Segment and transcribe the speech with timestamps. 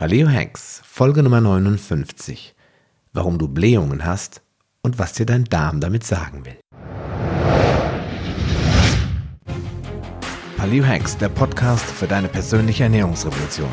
[0.00, 2.54] Paleo Hacks, Folge Nummer 59.
[3.12, 4.42] Warum du Blähungen hast
[4.80, 6.56] und was dir dein Darm damit sagen will.
[10.56, 13.72] Paleo Hacks, der Podcast für deine persönliche Ernährungsrevolution.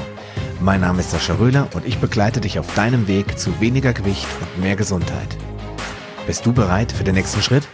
[0.61, 4.25] Mein Name ist Sascha Röhler und ich begleite dich auf deinem Weg zu weniger Gewicht
[4.41, 5.37] und mehr Gesundheit.
[6.25, 7.67] Bist du bereit für den nächsten Schritt?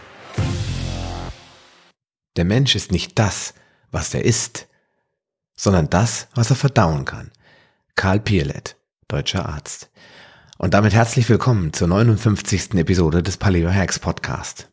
[2.36, 3.54] Der Mensch ist nicht das,
[3.90, 4.68] was er isst,
[5.56, 7.30] sondern das, was er verdauen kann.
[7.94, 9.90] Karl Pierlet, deutscher Arzt.
[10.56, 12.74] Und damit herzlich willkommen zur 59.
[12.74, 14.70] Episode des Paleo Hacks Podcast.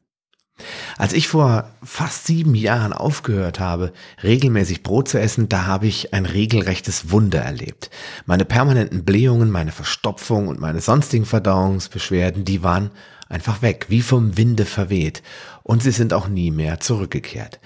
[0.98, 3.92] Als ich vor fast sieben Jahren aufgehört habe,
[4.24, 7.90] regelmäßig Brot zu essen, da habe ich ein regelrechtes Wunder erlebt.
[8.26, 12.90] Meine permanenten Blähungen, meine Verstopfung und meine sonstigen Verdauungsbeschwerden, die waren
[13.28, 15.24] einfach weg, wie vom Winde verweht.
[15.64, 17.60] Und sie sind auch nie mehr zurückgekehrt.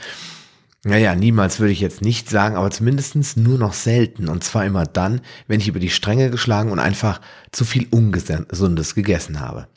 [0.86, 4.28] Naja, niemals würde ich jetzt nicht sagen, aber zumindestens nur noch selten.
[4.28, 8.94] Und zwar immer dann, wenn ich über die Stränge geschlagen und einfach zu viel Ungesundes
[8.94, 9.68] gegessen habe.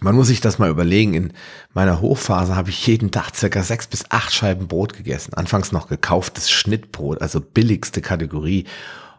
[0.00, 1.14] Man muss sich das mal überlegen.
[1.14, 1.32] In
[1.74, 5.34] meiner Hochphase habe ich jeden Tag circa sechs bis acht Scheiben Brot gegessen.
[5.34, 8.64] Anfangs noch gekauftes Schnittbrot, also billigste Kategorie.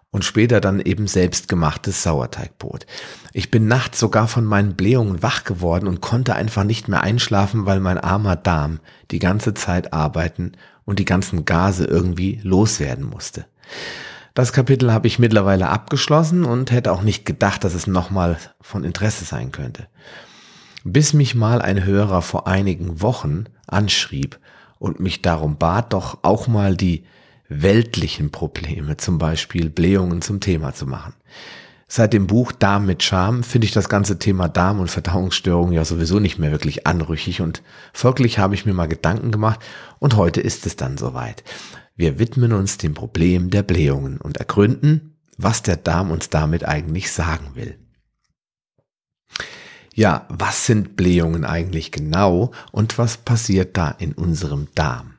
[0.10, 2.88] Und später dann eben selbstgemachtes Sauerteigbrot.
[3.34, 7.66] Ich bin nachts sogar von meinen Blähungen wach geworden und konnte einfach nicht mehr einschlafen,
[7.66, 8.80] weil mein armer Darm
[9.12, 10.54] die ganze Zeit arbeiten
[10.88, 13.46] und die ganzen Gase irgendwie loswerden musste.
[14.34, 18.84] Das Kapitel habe ich mittlerweile abgeschlossen und hätte auch nicht gedacht, dass es nochmal von
[18.84, 19.88] Interesse sein könnte.
[20.84, 24.40] Bis mich mal ein Hörer vor einigen Wochen anschrieb
[24.80, 27.04] und mich darum bat, doch auch mal die
[27.50, 31.14] weltlichen Probleme, zum Beispiel Blähungen zum Thema zu machen.
[31.90, 35.86] Seit dem Buch Darm mit Charme finde ich das ganze Thema Darm und Verdauungsstörungen ja
[35.86, 39.62] sowieso nicht mehr wirklich anrüchig und folglich habe ich mir mal Gedanken gemacht
[40.00, 41.46] und heute ist es dann soweit.
[41.96, 47.10] Wir widmen uns dem Problem der Blähungen und ergründen, was der Darm uns damit eigentlich
[47.10, 47.78] sagen will.
[49.94, 55.14] Ja, was sind Blähungen eigentlich genau und was passiert da in unserem Darm?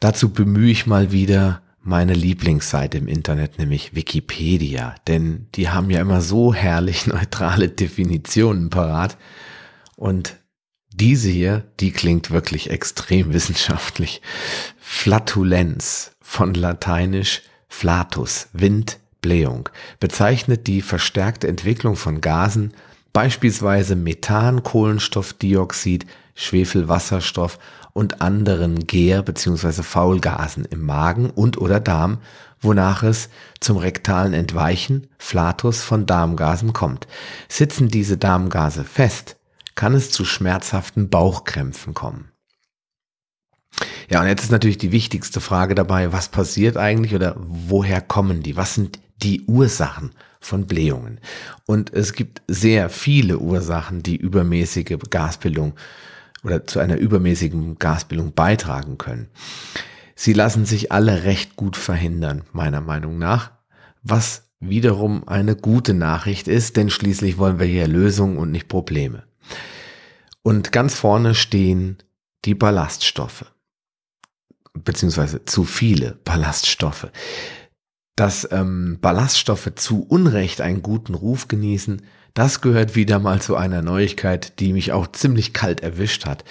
[0.00, 4.94] Dazu bemühe ich mal wieder meine Lieblingsseite im Internet, nämlich Wikipedia.
[5.06, 9.16] Denn die haben ja immer so herrlich neutrale Definitionen parat.
[9.96, 10.36] Und
[10.92, 14.22] diese hier, die klingt wirklich extrem wissenschaftlich.
[14.78, 19.68] Flatulenz von lateinisch flatus, Wind, Blähung,
[20.00, 22.72] bezeichnet die verstärkte Entwicklung von Gasen,
[23.12, 27.58] beispielsweise Methan, Kohlenstoffdioxid, Schwefelwasserstoff
[27.98, 29.82] und anderen Gär- bzw.
[29.82, 32.18] Faulgasen im Magen und oder Darm,
[32.60, 33.28] wonach es
[33.58, 37.08] zum rektalen Entweichen, Flatus von Darmgasen kommt.
[37.48, 39.36] Sitzen diese Darmgase fest,
[39.74, 42.30] kann es zu schmerzhaften Bauchkrämpfen kommen.
[44.08, 48.44] Ja, und jetzt ist natürlich die wichtigste Frage dabei, was passiert eigentlich oder woher kommen
[48.44, 48.56] die?
[48.56, 51.18] Was sind die Ursachen von Blähungen?
[51.66, 55.74] Und es gibt sehr viele Ursachen, die übermäßige Gasbildung
[56.44, 59.28] oder zu einer übermäßigen Gasbildung beitragen können.
[60.14, 63.52] Sie lassen sich alle recht gut verhindern, meiner Meinung nach,
[64.02, 69.24] was wiederum eine gute Nachricht ist, denn schließlich wollen wir hier Lösungen und nicht Probleme.
[70.42, 71.98] Und ganz vorne stehen
[72.44, 73.44] die Ballaststoffe,
[74.74, 77.10] beziehungsweise zu viele Ballaststoffe.
[78.16, 82.02] Dass ähm, Ballaststoffe zu Unrecht einen guten Ruf genießen,
[82.38, 86.44] das gehört wieder mal zu einer Neuigkeit, die mich auch ziemlich kalt erwischt hat.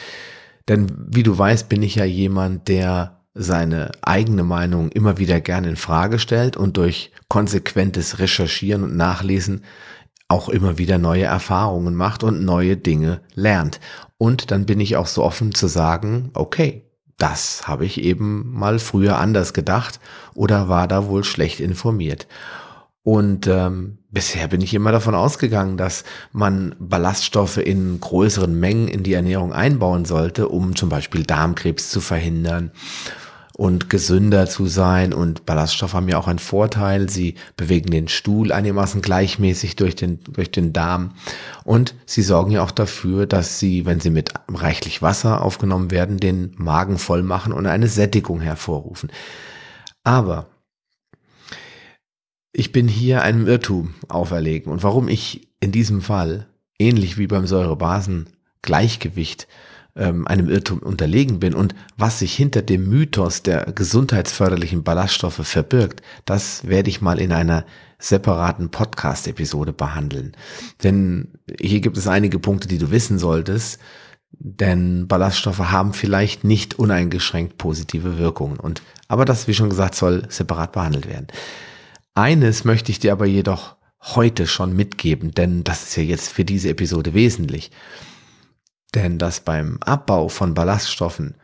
[0.67, 5.69] Denn wie du weißt, bin ich ja jemand, der seine eigene Meinung immer wieder gerne
[5.69, 9.63] in Frage stellt und durch konsequentes Recherchieren und Nachlesen
[10.27, 13.79] auch immer wieder neue Erfahrungen macht und neue Dinge lernt.
[14.17, 16.83] Und dann bin ich auch so offen zu sagen, okay,
[17.17, 20.01] das habe ich eben mal früher anders gedacht
[20.35, 22.27] oder war da wohl schlecht informiert.
[23.07, 26.03] Und ähm, bisher bin ich immer davon ausgegangen, dass
[26.33, 32.01] man Ballaststoffe in größeren Mengen in die Ernährung einbauen sollte, um zum Beispiel Darmkrebs zu
[32.01, 32.71] verhindern
[33.53, 35.13] und gesünder zu sein.
[35.13, 37.07] Und Ballaststoffe haben ja auch einen Vorteil.
[37.07, 41.11] Sie bewegen den Stuhl einigermaßen gleichmäßig durch den, durch den Darm.
[41.63, 46.17] Und sie sorgen ja auch dafür, dass sie, wenn sie mit reichlich Wasser aufgenommen werden,
[46.17, 49.09] den Magen voll machen und eine Sättigung hervorrufen.
[50.03, 50.47] Aber
[52.57, 54.71] ich bin hier einem Irrtum auferlegen.
[54.71, 56.47] Und warum ich in diesem Fall,
[56.79, 59.47] ähnlich wie beim Säurebasen-Gleichgewicht,
[59.95, 66.01] ähm, einem Irrtum unterlegen bin und was sich hinter dem Mythos der gesundheitsförderlichen Ballaststoffe verbirgt,
[66.25, 67.63] das werde ich mal in einer
[67.99, 70.35] separaten Podcast-Episode behandeln.
[70.81, 73.79] Denn hier gibt es einige Punkte, die du wissen solltest,
[74.31, 78.59] denn Ballaststoffe haben vielleicht nicht uneingeschränkt positive Wirkungen.
[78.59, 81.27] Und, aber das, wie schon gesagt, soll separat behandelt werden.
[82.17, 86.43] Eines möchte ich dir aber jedoch heute schon mitgeben, denn das ist ja jetzt für
[86.43, 87.69] diese Episode wesentlich.
[88.95, 91.35] Denn dass beim Abbau von Ballaststoffen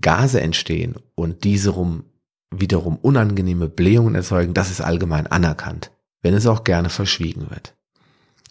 [0.00, 2.04] Gase entstehen und diese rum
[2.50, 5.90] wiederum unangenehme Blähungen erzeugen, das ist allgemein anerkannt,
[6.22, 7.76] wenn es auch gerne verschwiegen wird.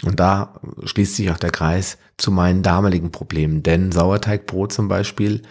[0.04, 5.44] Und da schließt sich auch der Kreis zu meinen damaligen Problemen, denn Sauerteigbrot zum Beispiel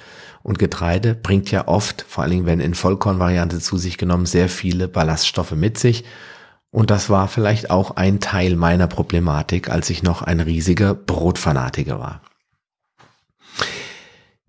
[0.42, 4.48] und Getreide bringt ja oft, vor allen Dingen wenn in Vollkornvariante zu sich genommen, sehr
[4.48, 6.04] viele Ballaststoffe mit sich.
[6.70, 11.98] Und das war vielleicht auch ein Teil meiner Problematik, als ich noch ein riesiger Brotfanatiker
[11.98, 12.22] war.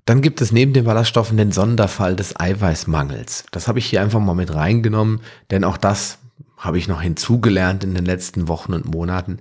[0.05, 3.45] Dann gibt es neben den Ballaststoffen den Sonderfall des Eiweißmangels.
[3.51, 5.21] Das habe ich hier einfach mal mit reingenommen,
[5.51, 6.19] denn auch das
[6.57, 9.39] habe ich noch hinzugelernt in den letzten Wochen und Monaten.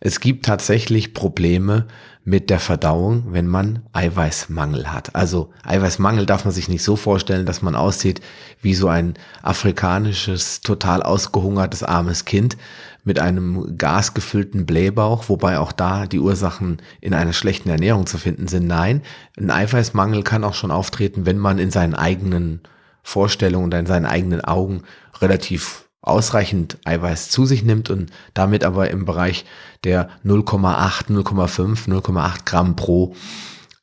[0.00, 1.86] Es gibt tatsächlich Probleme
[2.24, 5.16] mit der Verdauung, wenn man Eiweißmangel hat.
[5.16, 8.20] Also Eiweißmangel darf man sich nicht so vorstellen, dass man aussieht
[8.60, 12.58] wie so ein afrikanisches, total ausgehungertes armes Kind
[13.02, 18.46] mit einem gasgefüllten Blähbauch, wobei auch da die Ursachen in einer schlechten Ernährung zu finden
[18.46, 18.66] sind.
[18.66, 19.02] Nein,
[19.38, 22.60] ein Eiweißmangel kann auch schon auftreten, wenn man in seinen eigenen
[23.02, 24.82] Vorstellungen oder in seinen eigenen Augen
[25.22, 29.44] relativ ausreichend Eiweiß zu sich nimmt und damit aber im Bereich
[29.84, 33.14] der 0,8, 0,5, 0,8 Gramm pro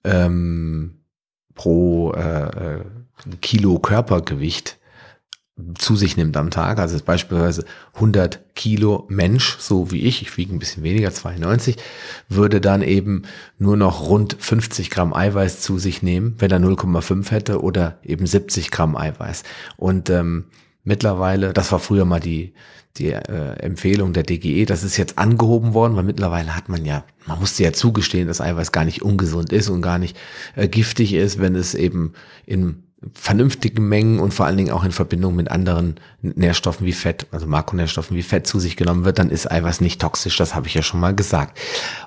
[0.03, 0.99] ähm,
[1.55, 2.83] pro äh, äh,
[3.41, 4.77] Kilo Körpergewicht
[5.77, 7.63] zu sich nimmt am Tag, also beispielsweise
[7.93, 11.77] 100 Kilo Mensch, so wie ich, ich wiege ein bisschen weniger, 92,
[12.27, 13.23] würde dann eben
[13.57, 18.27] nur noch rund 50 Gramm Eiweiß zu sich nehmen, wenn er 0,5 hätte oder eben
[18.27, 19.43] 70 Gramm Eiweiß.
[19.77, 20.45] Und ähm,
[20.85, 22.53] mittlerweile, das war früher mal die,
[22.97, 27.03] die äh, Empfehlung der DGE, das ist jetzt angehoben worden, weil mittlerweile hat man ja,
[27.25, 30.15] man musste ja zugestehen, dass Eiweiß gar nicht ungesund ist und gar nicht
[30.55, 32.13] äh, giftig ist, wenn es eben
[32.45, 32.83] in
[33.13, 37.45] vernünftigen Mengen und vor allen Dingen auch in Verbindung mit anderen Nährstoffen wie Fett, also
[37.45, 40.73] Makronährstoffen wie Fett zu sich genommen wird, dann ist Eiweiß nicht toxisch, das habe ich
[40.73, 41.59] ja schon mal gesagt.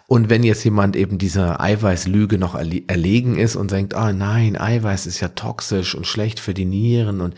[0.06, 5.06] Und wenn jetzt jemand eben dieser Eiweißlüge noch erlegen ist und denkt, oh nein, Eiweiß
[5.06, 7.34] ist ja toxisch und schlecht für die Nieren und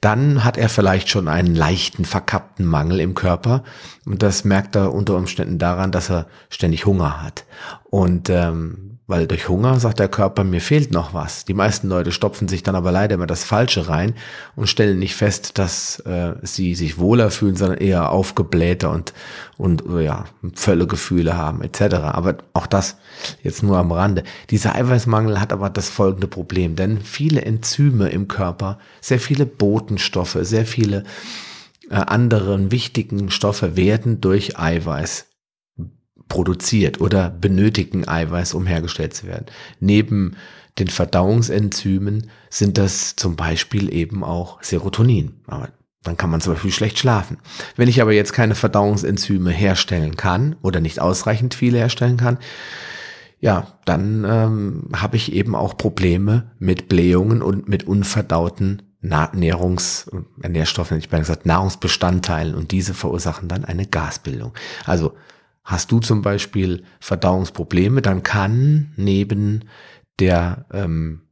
[0.00, 3.64] dann hat er vielleicht schon einen leichten verkappten Mangel im Körper
[4.04, 7.44] und das merkt er unter Umständen daran, dass er ständig Hunger hat.
[7.84, 11.44] Und ähm, weil durch Hunger sagt der Körper, mir fehlt noch was.
[11.44, 14.14] Die meisten Leute stopfen sich dann aber leider immer das Falsche rein
[14.56, 19.12] und stellen nicht fest, dass äh, sie sich wohler fühlen, sondern eher aufgeblähter und,
[19.58, 20.24] und ja,
[20.54, 21.94] Völlegefühle haben etc.
[21.94, 22.96] Aber auch das
[23.44, 24.24] jetzt nur am Rande.
[24.50, 30.38] Dieser Eiweißmangel hat aber das folgende Problem, denn viele Enzyme im Körper, sehr viele Botenstoffe,
[30.40, 31.04] sehr viele
[31.90, 35.26] äh, anderen wichtigen Stoffe werden durch Eiweiß
[36.28, 39.46] produziert oder benötigen Eiweiß, um hergestellt zu werden.
[39.80, 40.36] Neben
[40.78, 45.40] den Verdauungsenzymen sind das zum Beispiel eben auch Serotonin.
[45.46, 45.70] Aber
[46.02, 47.38] dann kann man zum Beispiel schlecht schlafen.
[47.76, 52.38] Wenn ich aber jetzt keine Verdauungsenzyme herstellen kann oder nicht ausreichend viele herstellen kann,
[53.40, 60.10] ja, dann ähm, habe ich eben auch Probleme mit Blähungen und mit unverdauten Nährungs,
[60.42, 64.52] äh, Nährstoffen, ich meine gesagt, Nahrungsbestandteilen und diese verursachen dann eine Gasbildung.
[64.84, 65.14] Also
[65.66, 69.64] Hast du zum Beispiel Verdauungsprobleme, dann kann neben
[70.20, 71.22] der ähm,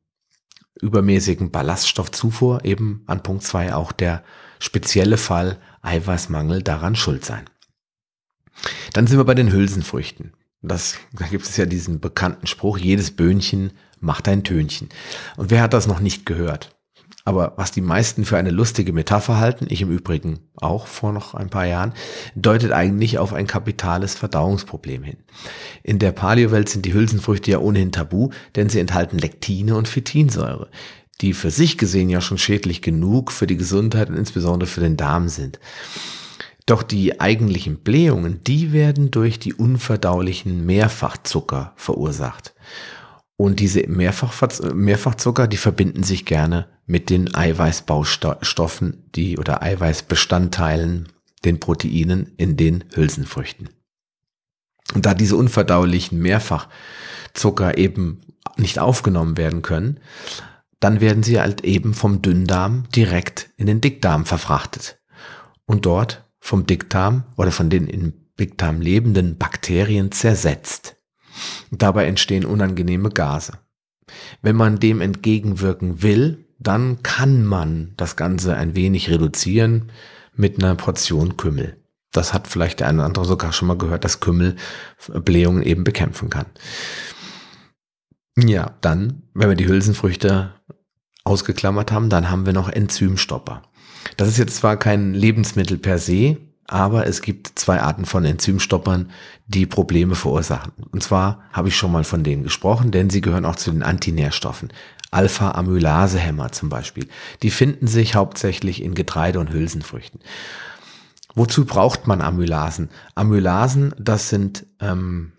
[0.82, 4.25] übermäßigen Ballaststoffzufuhr eben an Punkt zwei auch der
[4.58, 7.48] spezielle Fall Eiweißmangel daran schuld sein.
[8.92, 10.32] Dann sind wir bei den Hülsenfrüchten.
[10.62, 14.88] Das, da gibt es ja diesen bekannten Spruch, jedes Böhnchen macht ein Tönchen.
[15.37, 16.74] Und wer hat das noch nicht gehört?
[17.26, 21.33] Aber was die meisten für eine lustige Metapher halten, ich im Übrigen auch vor noch
[21.33, 21.95] ein paar Jahren,
[22.35, 25.16] deutet eigentlich auf ein kapitales Verdauungsproblem hin.
[25.83, 30.69] In der Paleowelt sind die Hülsenfrüchte ja ohnehin tabu, denn sie enthalten Lektine und Phytinsäure,
[31.23, 34.99] die für sich gesehen ja schon schädlich genug für die Gesundheit und insbesondere für den
[34.99, 35.59] Darm sind.
[36.66, 42.54] Doch die eigentlichen Blähungen, die werden durch die unverdaulichen Mehrfachzucker verursacht.
[43.37, 44.33] Und diese Mehrfach,
[44.73, 51.09] Mehrfachzucker, die verbinden sich gerne mit den Eiweißbaustoffen, die oder Eiweißbestandteilen,
[51.45, 53.71] den Proteinen in den Hülsenfrüchten.
[54.95, 58.21] Und da diese unverdaulichen Mehrfachzucker eben
[58.57, 60.00] nicht aufgenommen werden können,
[60.79, 65.00] dann werden sie halt eben vom Dünndarm direkt in den Dickdarm verfrachtet.
[65.67, 70.93] Und dort vom Dickdarm oder von den im Dickdarm lebenden Bakterien zersetzt.
[71.71, 73.59] Dabei entstehen unangenehme Gase.
[74.43, 79.91] Wenn man dem entgegenwirken will, dann kann man das Ganze ein wenig reduzieren
[80.35, 81.76] mit einer Portion Kümmel.
[82.12, 84.57] Das hat vielleicht der eine oder andere sogar schon mal gehört, dass Kümmel
[85.09, 86.47] Blähungen eben bekämpfen kann.
[88.37, 90.55] Ja, dann, wenn wir die Hülsenfrüchte
[91.25, 93.62] ausgeklammert haben, dann haben wir noch Enzymstopper.
[94.17, 99.11] Das ist jetzt zwar kein Lebensmittel per se, aber es gibt zwei Arten von Enzymstoppern,
[99.47, 100.73] die Probleme verursachen.
[100.92, 103.83] Und zwar habe ich schon mal von denen gesprochen, denn sie gehören auch zu den
[103.83, 104.73] Antinährstoffen.
[105.11, 107.09] Alpha-Amylasehämmer zum Beispiel.
[107.42, 110.21] Die finden sich hauptsächlich in Getreide und Hülsenfrüchten.
[111.35, 112.90] Wozu braucht man Amylasen?
[113.14, 115.33] Amylasen, das sind ähm,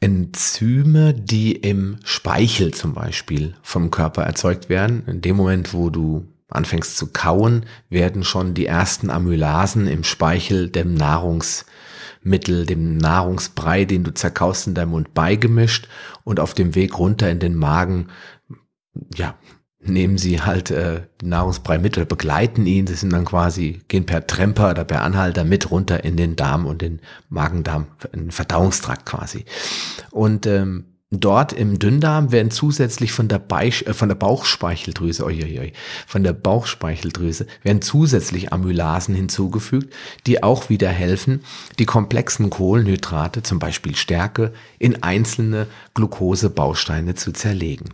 [0.00, 5.04] Enzyme, die im Speichel zum Beispiel vom Körper erzeugt werden.
[5.06, 10.68] In dem Moment, wo du anfängst zu kauen, werden schon die ersten Amylasen im Speichel
[10.68, 15.88] dem Nahrungsmittel, dem Nahrungsbrei, den du zerkaust in deinem Mund beigemischt
[16.24, 18.08] und auf dem Weg runter in den Magen,
[19.14, 19.34] ja,
[19.82, 22.86] nehmen sie halt äh, Nahrungsbrei mit begleiten ihn.
[22.86, 26.66] Sie sind dann quasi, gehen per Tremper oder per Anhalter mit runter in den Darm
[26.66, 29.44] und den Magendarm, in den Verdauungstrakt quasi.
[30.10, 35.42] Und ähm, Dort im Dünndarm werden zusätzlich von der, Beisch, äh, von der Bauchspeicheldrüse, oi,
[35.42, 35.72] oi, oi,
[36.06, 39.92] von der Bauchspeicheldrüse werden zusätzlich Amylasen hinzugefügt,
[40.28, 41.42] die auch wieder helfen,
[41.80, 47.90] die komplexen Kohlenhydrate, zum Beispiel Stärke, in einzelne Glukosebausteine zu zerlegen.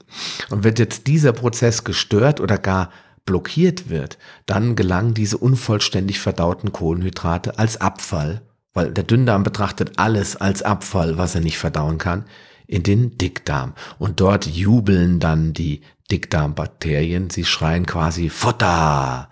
[0.50, 2.90] Und wird jetzt dieser Prozess gestört oder gar
[3.24, 8.42] blockiert wird, dann gelangen diese unvollständig verdauten Kohlenhydrate als Abfall,
[8.74, 12.26] weil der Dünndarm betrachtet alles als Abfall, was er nicht verdauen kann,
[12.66, 13.74] in den Dickdarm.
[13.98, 17.30] Und dort jubeln dann die Dickdarmbakterien.
[17.30, 19.28] Sie schreien quasi Futter.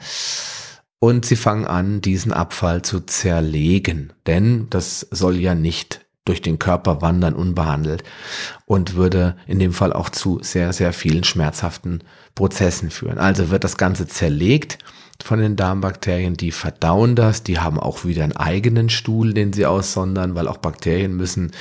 [0.98, 4.12] Und sie fangen an, diesen Abfall zu zerlegen.
[4.26, 8.02] Denn das soll ja nicht durch den Körper wandern unbehandelt
[8.64, 12.02] und würde in dem Fall auch zu sehr, sehr vielen schmerzhaften
[12.34, 13.18] Prozessen führen.
[13.18, 14.78] Also wird das Ganze zerlegt
[15.22, 19.66] von den Darmbakterien, die verdauen das, die haben auch wieder einen eigenen Stuhl, den sie
[19.66, 21.52] aussondern, weil auch Bakterien müssen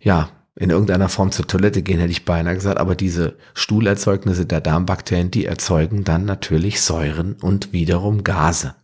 [0.00, 4.60] ja in irgendeiner Form zur Toilette gehen, hätte ich beinahe gesagt, aber diese Stuhlerzeugnisse der
[4.60, 8.74] Darmbakterien, die erzeugen dann natürlich Säuren und wiederum Gase.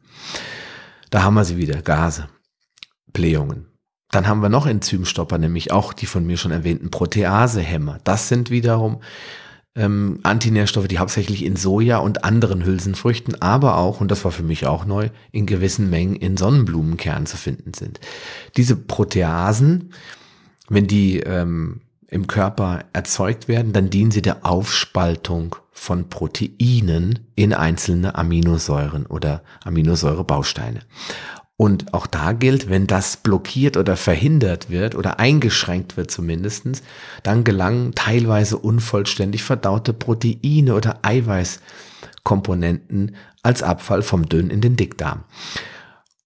[1.11, 2.29] Da haben wir sie wieder, Gase,
[3.13, 3.67] Blähungen.
[4.11, 7.99] Dann haben wir noch Enzymstopper, nämlich auch die von mir schon erwähnten Proteasehämmer.
[8.05, 9.03] Das sind wiederum
[9.77, 14.43] ähm, Antinährstoffe, die hauptsächlich in Soja und anderen Hülsenfrüchten, aber auch, und das war für
[14.43, 18.01] mich auch neu, in gewissen Mengen in Sonnenblumenkernen zu finden sind.
[18.57, 19.93] Diese Proteasen,
[20.69, 27.53] wenn die ähm, im Körper erzeugt werden, dann dienen sie der Aufspaltung von Proteinen in
[27.53, 30.81] einzelne Aminosäuren oder Aminosäurebausteine.
[31.61, 36.83] Und auch da gilt, wenn das blockiert oder verhindert wird oder eingeschränkt wird zumindestens,
[37.25, 45.25] dann gelangen teilweise unvollständig verdaute Proteine oder Eiweißkomponenten als Abfall vom Dünn in den Dickdarm.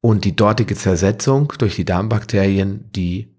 [0.02, 3.31] Und die dortige Zersetzung durch die Darmbakterien, die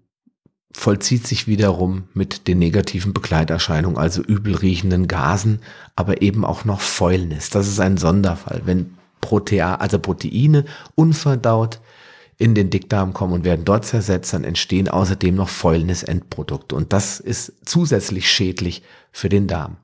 [0.74, 5.60] vollzieht sich wiederum mit den negativen Begleiterscheinungen, also übel riechenden Gasen,
[5.96, 7.48] aber eben auch noch Fäulnis.
[7.48, 10.64] Das ist ein Sonderfall, wenn Protea, also Proteine
[10.96, 11.80] unverdaut
[12.36, 17.20] in den Dickdarm kommen und werden dort zersetzt, dann entstehen außerdem noch Fäulnis-Endprodukte und das
[17.20, 19.76] ist zusätzlich schädlich für den Darm.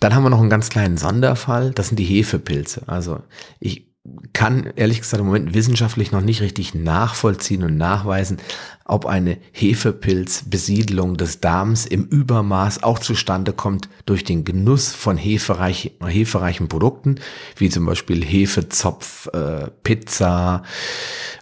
[0.00, 2.82] Dann haben wir noch einen ganz kleinen Sonderfall, das sind die Hefepilze.
[2.86, 3.20] Also
[3.60, 3.87] ich
[4.32, 8.38] kann ehrlich gesagt im Moment wissenschaftlich noch nicht richtig nachvollziehen und nachweisen,
[8.84, 15.92] ob eine Hefepilzbesiedlung des Darms im Übermaß auch zustande kommt durch den Genuss von hefereich,
[16.04, 17.16] hefereichen Produkten,
[17.56, 20.62] wie zum Beispiel Hefezopf, äh, Pizza,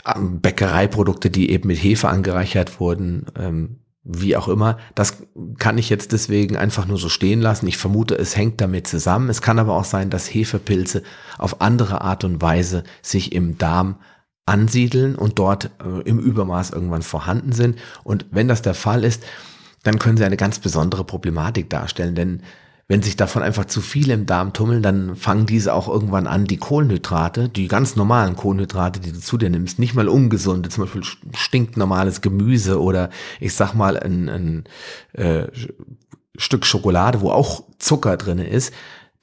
[0.04, 4.78] äh, Bäckereiprodukte, die eben mit Hefe angereichert wurden, ähm, wie auch immer.
[4.94, 5.18] Das
[5.58, 7.66] kann ich jetzt deswegen einfach nur so stehen lassen.
[7.66, 9.28] Ich vermute, es hängt damit zusammen.
[9.28, 11.02] Es kann aber auch sein, dass Hefepilze
[11.38, 13.96] auf andere Art und Weise sich im Darm
[14.46, 17.78] ansiedeln und dort äh, im Übermaß irgendwann vorhanden sind.
[18.04, 19.25] Und wenn das der Fall ist,
[19.82, 22.42] dann können sie eine ganz besondere Problematik darstellen, denn
[22.88, 26.45] wenn sich davon einfach zu viel im Darm tummeln, dann fangen diese auch irgendwann an,
[26.45, 30.85] die Kohlenhydrate, die ganz normalen Kohlenhydrate, die du zu dir nimmst, nicht mal ungesunde, zum
[30.85, 31.02] Beispiel
[31.35, 34.64] stinknormales Gemüse oder ich sag mal ein, ein
[35.14, 35.49] äh,
[36.38, 38.73] Stück Schokolade, wo auch Zucker drinne ist,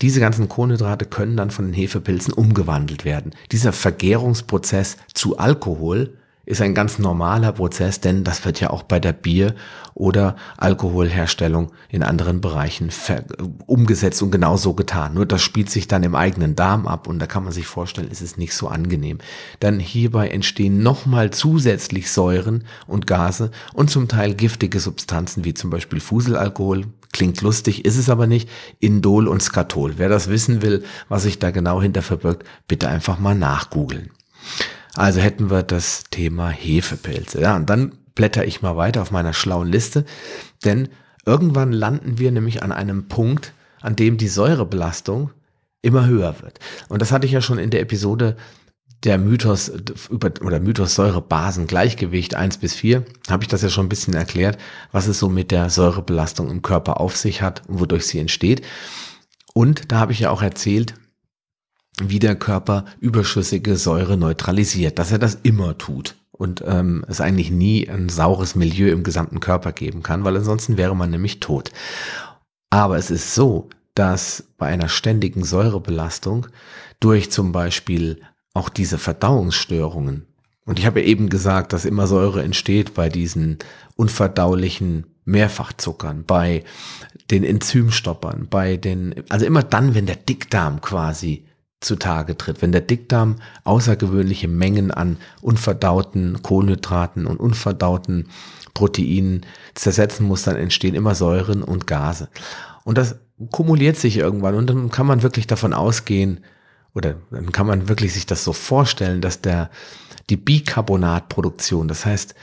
[0.01, 3.31] diese ganzen Kohlenhydrate können dann von den Hefepilzen umgewandelt werden.
[3.53, 8.99] Dieser Vergärungsprozess zu Alkohol ist ein ganz normaler Prozess, denn das wird ja auch bei
[8.99, 9.55] der Bier-
[9.93, 12.89] oder Alkoholherstellung in anderen Bereichen
[13.65, 15.13] umgesetzt und genau so getan.
[15.13, 18.11] Nur das spielt sich dann im eigenen Darm ab und da kann man sich vorstellen,
[18.11, 19.19] ist es nicht so angenehm.
[19.61, 25.69] Dann hierbei entstehen nochmal zusätzlich Säuren und Gase und zum Teil giftige Substanzen wie zum
[25.69, 26.87] Beispiel Fuselalkohol.
[27.13, 28.49] Klingt lustig, ist es aber nicht.
[28.79, 29.93] Indol und Skatol.
[29.97, 34.09] Wer das wissen will, was sich da genau hinter verbirgt, bitte einfach mal nachgoogeln.
[34.95, 37.41] Also hätten wir das Thema Hefepilze.
[37.41, 40.05] Ja, und dann blätter ich mal weiter auf meiner schlauen Liste,
[40.65, 40.89] denn
[41.25, 45.31] irgendwann landen wir nämlich an einem Punkt, an dem die Säurebelastung
[45.81, 46.59] immer höher wird.
[46.89, 48.37] Und das hatte ich ja schon in der Episode
[49.03, 49.71] der Mythos
[50.09, 54.57] über, oder Mythos Säure-Basen-Gleichgewicht 1 bis 4, habe ich das ja schon ein bisschen erklärt,
[54.91, 58.61] was es so mit der Säurebelastung im Körper auf sich hat und wodurch sie entsteht.
[59.53, 60.93] Und da habe ich ja auch erzählt,
[62.01, 67.51] wie der Körper überschüssige Säure neutralisiert, dass er das immer tut und ähm, es eigentlich
[67.51, 71.71] nie ein saures Milieu im gesamten Körper geben kann, weil ansonsten wäre man nämlich tot.
[72.69, 76.47] Aber es ist so, dass bei einer ständigen Säurebelastung
[76.99, 78.21] durch zum Beispiel
[78.53, 80.25] auch diese Verdauungsstörungen,
[80.65, 83.59] und ich habe ja eben gesagt, dass immer Säure entsteht bei diesen
[83.95, 86.63] unverdaulichen Mehrfachzuckern, bei
[87.29, 91.45] den Enzymstoppern, bei den, also immer dann, wenn der Dickdarm quasi
[91.83, 98.29] zutage tritt, wenn der Dickdarm außergewöhnliche Mengen an unverdauten Kohlenhydraten und unverdauten
[98.73, 102.29] Proteinen zersetzen muss, dann entstehen immer Säuren und Gase.
[102.83, 103.15] Und das
[103.51, 106.43] kumuliert sich irgendwann und dann kann man wirklich davon ausgehen,
[106.95, 109.71] oder dann kann man wirklich sich das so vorstellen, dass der,
[110.29, 112.35] die Bicarbonatproduktion, das heißt,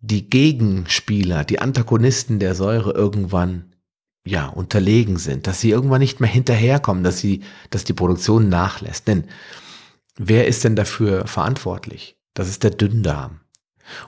[0.00, 3.73] die Gegenspieler, die Antagonisten der Säure irgendwann
[4.26, 9.06] ja, unterlegen sind, dass sie irgendwann nicht mehr hinterherkommen, dass sie, dass die Produktion nachlässt.
[9.06, 9.24] Denn
[10.16, 12.16] wer ist denn dafür verantwortlich?
[12.32, 13.40] Das ist der Dünndarm.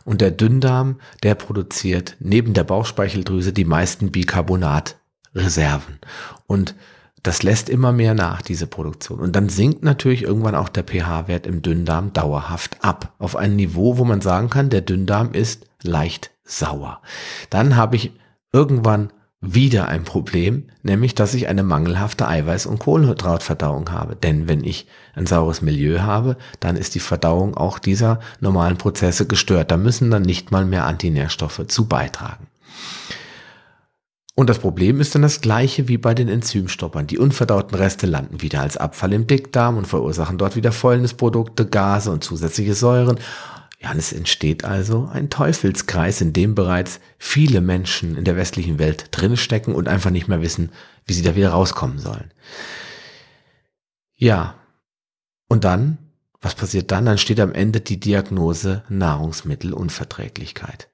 [0.05, 5.99] Und der Dünndarm, der produziert neben der Bauchspeicheldrüse die meisten Bicarbonatreserven.
[6.47, 6.75] Und
[7.23, 9.21] das lässt immer mehr nach, diese Produktion.
[9.21, 13.15] Und dann sinkt natürlich irgendwann auch der pH-Wert im Dünndarm dauerhaft ab.
[13.19, 17.03] Auf ein Niveau, wo man sagen kann, der Dünndarm ist leicht sauer.
[17.51, 18.13] Dann habe ich
[18.53, 24.17] irgendwann wieder ein Problem, nämlich dass ich eine mangelhafte Eiweiß- und Kohlenhydratverdauung habe.
[24.17, 29.27] Denn wenn ich ein saures Milieu habe, dann ist die Verdauung auch dieser normalen Prozesse
[29.27, 29.71] gestört.
[29.71, 32.47] Da müssen dann nicht mal mehr Antinährstoffe zu beitragen.
[34.39, 37.07] Und das Problem ist dann das gleiche wie bei den Enzymstoppern.
[37.07, 42.11] Die unverdauten Reste landen wieder als Abfall im Dickdarm und verursachen dort wieder Fäulnisprodukte, Gase
[42.11, 43.19] und zusätzliche Säuren.
[43.87, 48.81] Ja, und es entsteht also ein Teufelskreis, in dem bereits viele Menschen in der westlichen
[48.81, 50.73] Welt drinstecken und einfach nicht mehr wissen,
[51.05, 52.33] wie sie da wieder rauskommen sollen.
[54.17, 54.57] Ja,
[55.49, 55.99] und dann,
[56.41, 57.07] was passiert dann?
[57.07, 60.89] Dann steht am Ende die Diagnose Nahrungsmittelunverträglichkeit.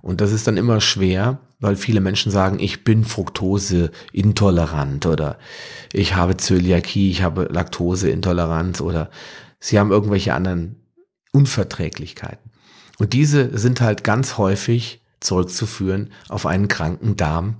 [0.00, 5.38] Und das ist dann immer schwer, weil viele Menschen sagen, ich bin Fructose intolerant oder
[5.92, 9.10] ich habe Zöliakie, ich habe Laktoseintoleranz oder
[9.60, 10.81] sie haben irgendwelche anderen
[11.32, 12.50] Unverträglichkeiten.
[12.98, 17.56] Und diese sind halt ganz häufig zurückzuführen auf einen kranken Darm,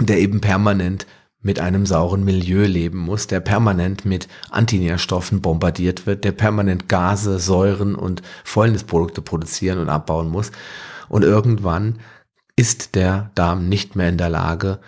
[0.00, 1.06] der eben permanent
[1.42, 7.38] mit einem sauren Milieu leben muss, der permanent mit Antinährstoffen bombardiert wird, der permanent Gase,
[7.38, 10.52] Säuren und Fäulnisprodukte produzieren und abbauen muss.
[11.08, 11.98] Und irgendwann
[12.56, 14.80] ist der Darm nicht mehr in der Lage,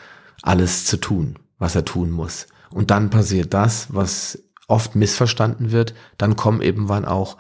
[0.43, 2.47] alles zu tun, was er tun muss.
[2.71, 5.95] Und dann passiert das, was oft missverstanden wird.
[6.19, 7.39] Dann kommen irgendwann auch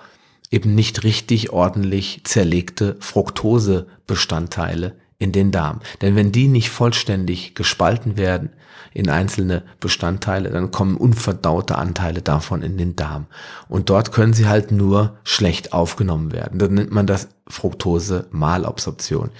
[0.52, 5.80] eben nicht richtig ordentlich zerlegte Fructosebestandteile in den Darm.
[6.00, 8.50] Denn wenn die nicht vollständig gespalten werden
[8.92, 13.26] in einzelne Bestandteile, dann kommen unverdaute Anteile davon in den Darm.
[13.68, 16.58] Und dort können sie halt nur schlecht aufgenommen werden.
[16.58, 19.30] Dann nennt man das Fructose-Malabsorption.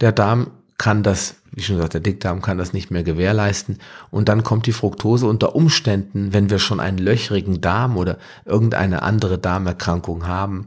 [0.00, 3.78] Der Darm kann das, wie schon gesagt, der Dickdarm kann das nicht mehr gewährleisten.
[4.10, 9.02] Und dann kommt die Fructose unter Umständen, wenn wir schon einen löchrigen Darm oder irgendeine
[9.02, 10.66] andere Darmerkrankung haben,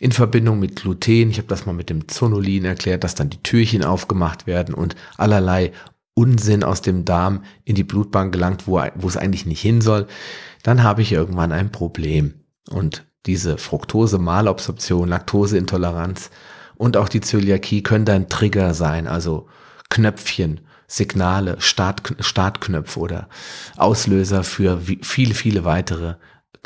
[0.00, 3.42] in Verbindung mit Gluten, ich habe das mal mit dem Zonulin erklärt, dass dann die
[3.42, 5.72] Türchen aufgemacht werden und allerlei
[6.12, 10.08] Unsinn aus dem Darm in die Blutbahn gelangt, wo, wo es eigentlich nicht hin soll,
[10.62, 12.34] dann habe ich irgendwann ein Problem.
[12.68, 16.28] Und diese Fructose-Malabsorption, Laktoseintoleranz
[16.78, 19.48] und auch die Zöliakie können dann Trigger sein, also
[19.90, 23.28] Knöpfchen, Signale, Start, Startknöpfe oder
[23.76, 26.14] Auslöser für viele, viele weitere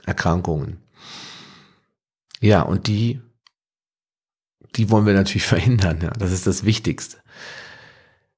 [0.06, 0.78] Erkrankungen.
[2.40, 3.20] Ja, und die,
[4.76, 6.00] die wollen wir natürlich verhindern.
[6.02, 7.18] Ja, das ist das Wichtigste.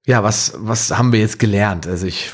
[0.07, 1.87] Ja, was, was haben wir jetzt gelernt?
[1.87, 2.31] Also ich,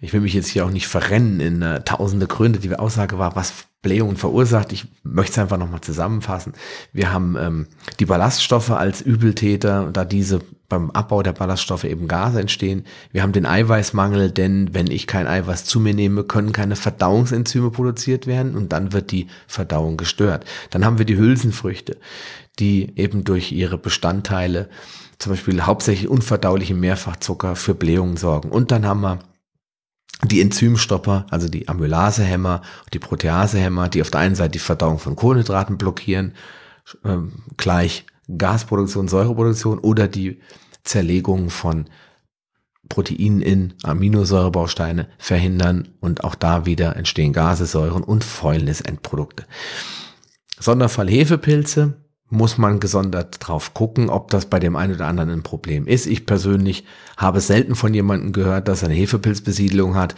[0.00, 2.58] ich will mich jetzt hier auch nicht verrennen in äh, tausende Gründe.
[2.58, 4.72] Die Aussage war, was Blähungen verursacht.
[4.72, 6.54] Ich möchte es einfach nochmal zusammenfassen.
[6.92, 7.66] Wir haben ähm,
[8.00, 12.84] die Ballaststoffe als Übeltäter, da diese beim Abbau der Ballaststoffe eben Gase entstehen.
[13.12, 17.70] Wir haben den Eiweißmangel, denn wenn ich kein Eiweiß zu mir nehme, können keine Verdauungsenzyme
[17.70, 20.44] produziert werden und dann wird die Verdauung gestört.
[20.70, 21.98] Dann haben wir die Hülsenfrüchte,
[22.58, 24.68] die eben durch ihre Bestandteile,
[25.18, 28.50] zum Beispiel hauptsächlich unverdauliche Mehrfachzucker für Blähungen sorgen.
[28.50, 29.20] Und dann haben wir
[30.22, 35.16] die Enzymstopper, also die Amylasehämmer, die Proteasehämmer, die auf der einen Seite die Verdauung von
[35.16, 36.34] Kohlenhydraten blockieren,
[37.04, 37.18] äh,
[37.56, 40.40] gleich Gasproduktion, Säureproduktion oder die
[40.82, 41.86] Zerlegung von
[42.88, 49.46] Protein in Aminosäurebausteine verhindern und auch da wieder entstehen Gasesäuren und Fäulnisendprodukte.
[50.58, 52.03] Sonderfall Hefepilze
[52.34, 56.06] muss man gesondert drauf gucken, ob das bei dem einen oder anderen ein Problem ist.
[56.06, 56.84] Ich persönlich
[57.16, 60.14] habe selten von jemandem gehört, dass er eine Hefepilzbesiedlung hat.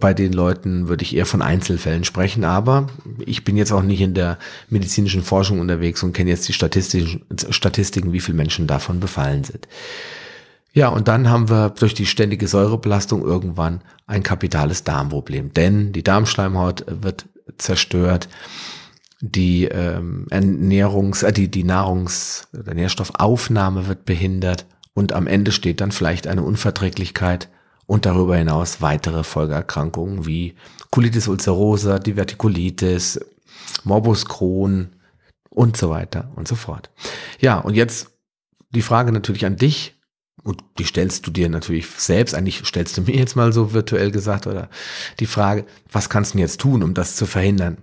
[0.00, 2.88] Bei den Leuten würde ich eher von Einzelfällen sprechen, aber
[3.24, 7.22] ich bin jetzt auch nicht in der medizinischen Forschung unterwegs und kenne jetzt die Statistiken,
[7.50, 9.68] Statistiken, wie viele Menschen davon befallen sind.
[10.72, 16.02] Ja, und dann haben wir durch die ständige Säurebelastung irgendwann ein kapitales Darmproblem, denn die
[16.02, 18.28] Darmschleimhaut wird zerstört,
[19.20, 25.80] die ähm, Ernährungs, äh, die, die Nahrungs- oder Nährstoffaufnahme wird behindert und am Ende steht
[25.80, 27.48] dann vielleicht eine Unverträglichkeit
[27.86, 30.54] und darüber hinaus weitere Folgeerkrankungen wie
[30.90, 33.20] Colitis ulcerosa, Divertikulitis,
[33.84, 34.90] Morbus Crohn
[35.50, 36.90] und so weiter und so fort.
[37.40, 38.10] Ja, und jetzt
[38.70, 39.94] die Frage natürlich an dich,
[40.44, 44.10] und die stellst du dir natürlich selbst, eigentlich stellst du mir jetzt mal so virtuell
[44.10, 44.70] gesagt, oder
[45.20, 47.78] die Frage, was kannst du jetzt tun, um das zu verhindern?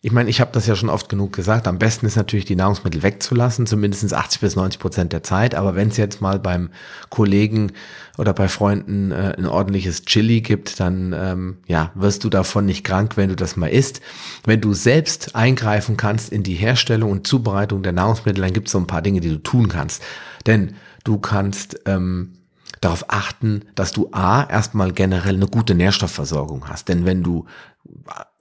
[0.00, 1.66] Ich meine, ich habe das ja schon oft genug gesagt.
[1.66, 5.56] Am besten ist natürlich, die Nahrungsmittel wegzulassen, zumindest 80 bis 90 Prozent der Zeit.
[5.56, 6.70] Aber wenn es jetzt mal beim
[7.10, 7.72] Kollegen
[8.16, 12.84] oder bei Freunden äh, ein ordentliches Chili gibt, dann ähm, ja, wirst du davon nicht
[12.84, 14.00] krank, wenn du das mal isst.
[14.44, 18.72] Wenn du selbst eingreifen kannst in die Herstellung und Zubereitung der Nahrungsmittel, dann gibt es
[18.72, 20.04] so ein paar Dinge, die du tun kannst.
[20.46, 22.34] Denn du kannst ähm,
[22.80, 26.88] darauf achten, dass du A, erstmal generell eine gute Nährstoffversorgung hast.
[26.88, 27.46] Denn wenn du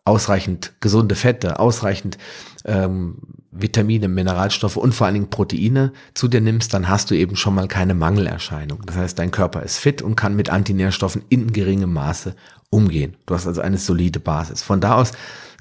[0.07, 2.17] ausreichend gesunde Fette, ausreichend
[2.65, 3.17] ähm,
[3.51, 7.55] Vitamine, Mineralstoffe und vor allen Dingen Proteine zu dir nimmst, dann hast du eben schon
[7.55, 8.81] mal keine Mangelerscheinung.
[8.85, 12.35] Das heißt, dein Körper ist fit und kann mit Antinährstoffen in geringem Maße
[12.69, 13.15] umgehen.
[13.25, 14.61] Du hast also eine solide Basis.
[14.61, 15.11] Von da aus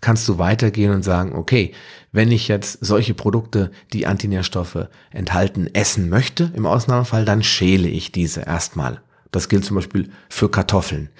[0.00, 1.72] kannst du weitergehen und sagen, okay,
[2.12, 8.12] wenn ich jetzt solche Produkte, die Antinährstoffe enthalten, essen möchte, im Ausnahmefall, dann schäle ich
[8.12, 9.00] diese erstmal.
[9.32, 11.10] Das gilt zum Beispiel für Kartoffeln.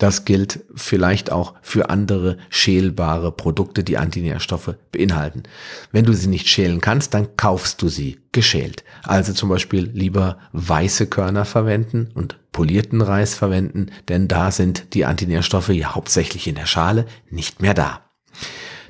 [0.00, 5.42] Das gilt vielleicht auch für andere schälbare Produkte, die Antinährstoffe beinhalten.
[5.92, 8.82] Wenn du sie nicht schälen kannst, dann kaufst du sie geschält.
[9.02, 15.04] Also zum Beispiel lieber weiße Körner verwenden und polierten Reis verwenden, denn da sind die
[15.04, 18.00] Antinährstoffe ja hauptsächlich in der Schale nicht mehr da.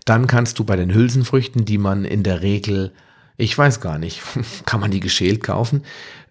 [0.04, 2.92] Dann kannst du bei den Hülsenfrüchten, die man in der Regel
[3.40, 4.22] ich weiß gar nicht.
[4.66, 5.82] kann man die geschält kaufen?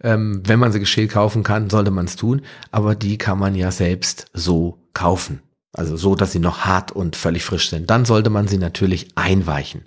[0.02, 2.42] Ähm, wenn man sie geschält kaufen kann, sollte man es tun.
[2.72, 5.42] Aber die kann man ja selbst so kaufen.
[5.72, 7.92] Also so, dass sie noch hart und völlig frisch sind.
[7.92, 9.84] Dann sollte man sie natürlich einweichen.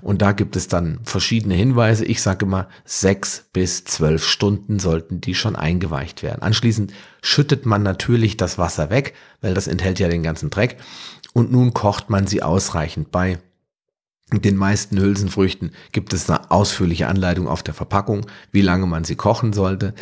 [0.00, 2.06] Und da gibt es dann verschiedene Hinweise.
[2.06, 6.40] Ich sage immer, sechs bis zwölf Stunden sollten die schon eingeweicht werden.
[6.40, 9.12] Anschließend schüttet man natürlich das Wasser weg,
[9.42, 10.78] weil das enthält ja den ganzen Dreck.
[11.34, 13.38] Und nun kocht man sie ausreichend bei
[14.32, 19.14] den meisten Hülsenfrüchten gibt es eine ausführliche Anleitung auf der Verpackung, wie lange man sie
[19.14, 19.94] kochen sollte.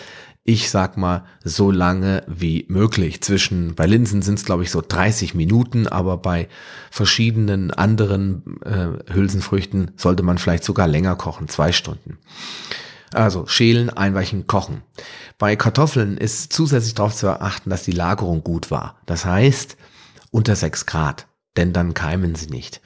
[0.45, 3.23] Ich sag mal, so lange wie möglich.
[3.23, 6.49] Zwischen, bei Linsen sind es glaube ich so 30 Minuten, aber bei
[6.91, 12.19] verschiedenen anderen äh, Hülsenfrüchten sollte man vielleicht sogar länger kochen, zwei Stunden.
[13.13, 14.83] Also schälen, einweichen, kochen.
[15.39, 18.97] Bei Kartoffeln ist zusätzlich darauf zu achten, dass die Lagerung gut war.
[19.05, 19.77] Das heißt
[20.31, 21.27] unter 6 Grad,
[21.59, 22.81] denn dann keimen sie nicht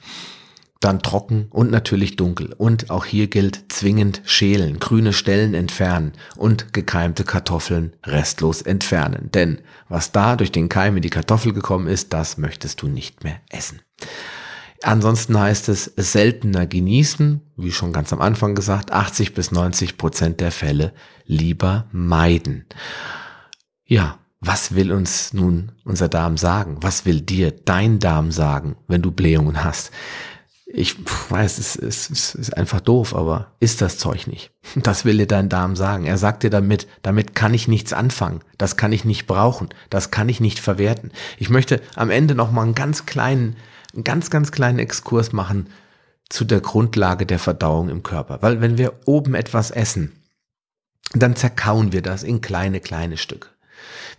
[0.79, 2.53] dann trocken und natürlich dunkel.
[2.53, 9.29] Und auch hier gilt zwingend schälen, grüne Stellen entfernen und gekeimte Kartoffeln restlos entfernen.
[9.33, 13.23] Denn was da durch den Keim in die Kartoffel gekommen ist, das möchtest du nicht
[13.23, 13.81] mehr essen.
[14.81, 20.39] Ansonsten heißt es seltener genießen, wie schon ganz am Anfang gesagt, 80 bis 90 Prozent
[20.39, 20.93] der Fälle
[21.25, 22.65] lieber meiden.
[23.85, 26.77] Ja, was will uns nun unser Darm sagen?
[26.79, 29.91] Was will dir dein Darm sagen, wenn du Blähungen hast?
[30.71, 30.95] Ich
[31.31, 34.51] weiß, es ist, es ist einfach doof, aber ist das Zeug nicht.
[34.75, 36.05] Das will dir dein Darm sagen.
[36.05, 38.41] Er sagt dir damit, damit kann ich nichts anfangen.
[38.59, 39.69] Das kann ich nicht brauchen.
[39.89, 41.11] Das kann ich nicht verwerten.
[41.39, 43.55] Ich möchte am Ende noch mal einen ganz kleinen,
[43.95, 45.69] einen ganz, ganz kleinen Exkurs machen
[46.29, 48.43] zu der Grundlage der Verdauung im Körper.
[48.43, 50.11] Weil wenn wir oben etwas essen,
[51.13, 53.49] dann zerkauen wir das in kleine, kleine Stücke.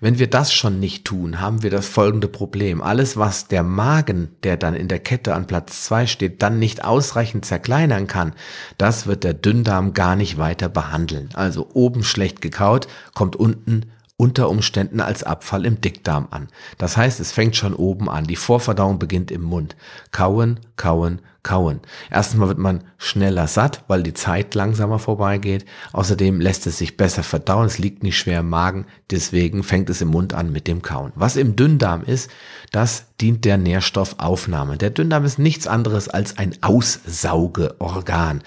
[0.01, 2.81] Wenn wir das schon nicht tun, haben wir das folgende Problem.
[2.83, 6.85] Alles, was der Magen, der dann in der Kette an Platz zwei steht, dann nicht
[6.85, 8.33] ausreichend zerkleinern kann,
[8.79, 11.29] das wird der Dünndarm gar nicht weiter behandeln.
[11.35, 16.49] Also oben schlecht gekaut, kommt unten unter Umständen als Abfall im Dickdarm an.
[16.77, 18.25] Das heißt, es fängt schon oben an.
[18.25, 19.77] Die Vorverdauung beginnt im Mund.
[20.12, 21.81] Kauen, kauen, Kauen.
[22.11, 25.64] Erstens mal wird man schneller satt, weil die Zeit langsamer vorbeigeht.
[25.92, 30.03] Außerdem lässt es sich besser verdauen, es liegt nicht schwer im Magen, deswegen fängt es
[30.03, 31.12] im Mund an mit dem Kauen.
[31.14, 32.31] Was im Dünndarm ist,
[32.72, 34.76] das dient der Nährstoffaufnahme.
[34.76, 38.42] Der Dünndarm ist nichts anderes als ein Aussaugeorgan,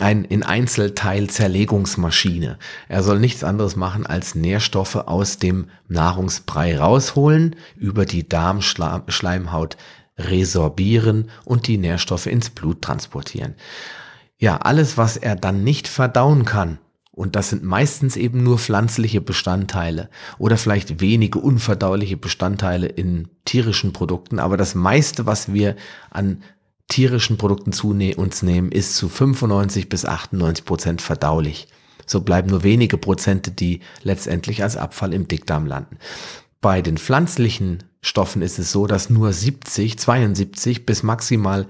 [0.00, 2.58] ein in Einzelteil Zerlegungsmaschine.
[2.88, 9.76] Er soll nichts anderes machen als Nährstoffe aus dem Nahrungsbrei rausholen, über die Darmschleimhaut
[10.18, 13.54] resorbieren und die Nährstoffe ins Blut transportieren.
[14.38, 16.78] Ja, alles, was er dann nicht verdauen kann,
[17.14, 23.92] und das sind meistens eben nur pflanzliche Bestandteile oder vielleicht wenige unverdauliche Bestandteile in tierischen
[23.92, 25.76] Produkten, aber das meiste, was wir
[26.10, 26.42] an
[26.88, 31.68] tierischen Produkten zu uns nehmen, ist zu 95 bis 98 Prozent verdaulich.
[32.04, 35.98] So bleiben nur wenige Prozente, die letztendlich als Abfall im Dickdarm landen.
[36.60, 41.66] Bei den pflanzlichen Stoffen ist es so, dass nur 70, 72 bis maximal,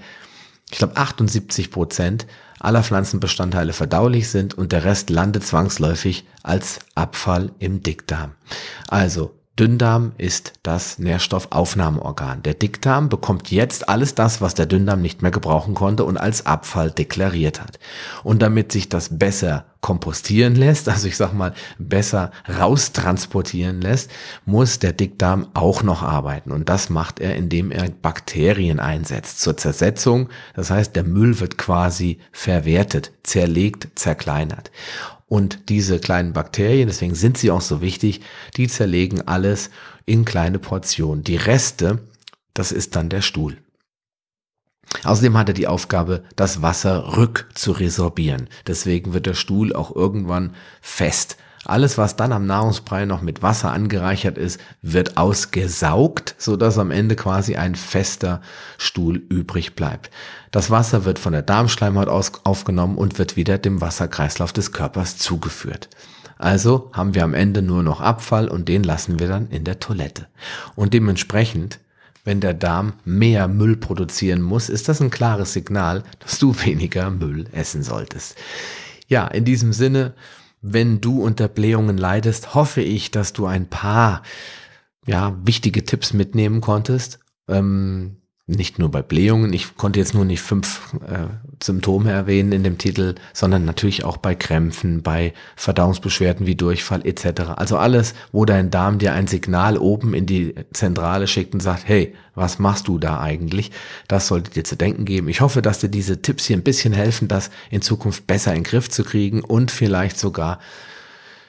[0.68, 2.26] ich glaube 78 Prozent
[2.58, 8.32] aller Pflanzenbestandteile verdaulich sind und der Rest landet zwangsläufig als Abfall im Dickdarm.
[8.88, 12.42] Also Dünndarm ist das Nährstoffaufnahmeorgan.
[12.42, 16.44] Der Dickdarm bekommt jetzt alles das, was der Dünndarm nicht mehr gebrauchen konnte und als
[16.44, 17.78] Abfall deklariert hat.
[18.24, 24.10] Und damit sich das besser kompostieren lässt, also ich sag mal besser raustransportieren lässt,
[24.44, 26.50] muss der Dickdarm auch noch arbeiten.
[26.50, 30.30] Und das macht er, indem er Bakterien einsetzt zur Zersetzung.
[30.56, 34.72] Das heißt, der Müll wird quasi verwertet, zerlegt, zerkleinert.
[35.34, 38.20] Und diese kleinen Bakterien, deswegen sind sie auch so wichtig,
[38.56, 39.70] die zerlegen alles
[40.06, 41.24] in kleine Portionen.
[41.24, 41.98] Die Reste,
[42.54, 43.58] das ist dann der Stuhl.
[45.02, 48.48] Außerdem hat er die Aufgabe, das Wasser rück zu resorbieren.
[48.68, 51.36] Deswegen wird der Stuhl auch irgendwann fest.
[51.64, 56.90] Alles, was dann am Nahrungsbrei noch mit Wasser angereichert ist, wird ausgesaugt, so dass am
[56.90, 58.40] Ende quasi ein fester
[58.78, 60.10] Stuhl übrig bleibt.
[60.50, 65.88] Das Wasser wird von der Darmschleimhaut aufgenommen und wird wieder dem Wasserkreislauf des Körpers zugeführt.
[66.36, 69.80] Also haben wir am Ende nur noch Abfall und den lassen wir dann in der
[69.80, 70.26] Toilette.
[70.74, 71.78] Und dementsprechend
[72.24, 77.10] wenn der Darm mehr Müll produzieren muss, ist das ein klares Signal, dass du weniger
[77.10, 78.36] Müll essen solltest.
[79.06, 80.14] Ja, in diesem Sinne,
[80.66, 84.22] wenn du unter Blähungen leidest, hoffe ich, dass du ein paar
[85.06, 87.18] ja, wichtige Tipps mitnehmen konntest.
[87.48, 91.28] Ähm, nicht nur bei Blähungen, ich konnte jetzt nur nicht fünf äh,
[91.62, 97.52] Symptome erwähnen in dem Titel, sondern natürlich auch bei Krämpfen, bei Verdauungsbeschwerden wie Durchfall etc.
[97.56, 101.88] Also alles, wo dein Darm dir ein Signal oben in die Zentrale schickt und sagt,
[101.88, 103.70] hey, was machst du da eigentlich?
[104.08, 105.28] Das sollte dir zu denken geben.
[105.28, 108.58] Ich hoffe, dass dir diese Tipps hier ein bisschen helfen, das in Zukunft besser in
[108.58, 110.58] den Griff zu kriegen und vielleicht sogar,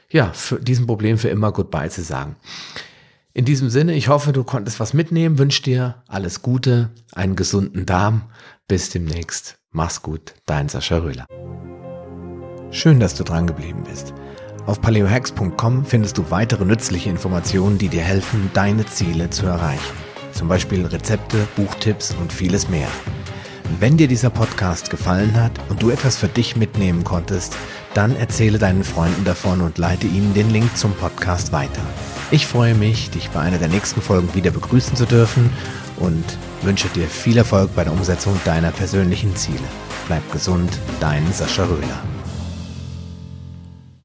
[0.10, 2.38] ja, für diesem Problem für immer Goodbye zu sagen.
[3.38, 7.86] In diesem Sinne, ich hoffe, du konntest was mitnehmen, wünsche dir alles Gute, einen gesunden
[7.86, 8.30] Darm.
[8.66, 9.58] Bis demnächst.
[9.72, 11.26] Mach's gut, dein Sascha Röhler.
[12.72, 14.14] Schön, dass du dran geblieben bist.
[14.66, 19.98] Auf paleohacks.com findest du weitere nützliche Informationen, die dir helfen, deine Ziele zu erreichen.
[20.32, 22.88] Zum Beispiel Rezepte, Buchtipps und vieles mehr.
[23.82, 27.58] Wenn dir dieser Podcast gefallen hat und du etwas für dich mitnehmen konntest,
[27.96, 31.82] dann erzähle deinen Freunden davon und leite ihnen den Link zum Podcast weiter.
[32.30, 35.50] Ich freue mich, dich bei einer der nächsten Folgen wieder begrüßen zu dürfen
[35.98, 36.24] und
[36.62, 39.64] wünsche dir viel Erfolg bei der Umsetzung deiner persönlichen Ziele.
[40.08, 42.04] Bleib gesund, dein Sascha Röhler.